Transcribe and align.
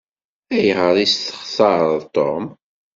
Ayɣer 0.55 0.95
i 0.97 1.05
testaxṛeḍ 1.11 2.01
Tom? 2.15 2.45